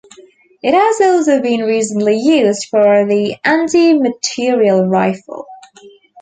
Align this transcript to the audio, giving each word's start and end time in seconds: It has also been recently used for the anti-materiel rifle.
It 0.63 0.73
has 0.73 0.99
also 0.99 1.43
been 1.43 1.61
recently 1.61 2.17
used 2.19 2.69
for 2.71 3.05
the 3.07 3.37
anti-materiel 3.43 4.87
rifle. 4.87 5.45